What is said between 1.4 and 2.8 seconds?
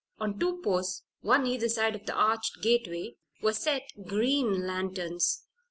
either side of the arched